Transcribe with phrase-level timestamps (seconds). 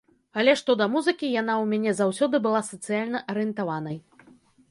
[0.43, 3.97] Але што да музыкі, яна ў мяне заўсёды была сацыяльна арыентаванай.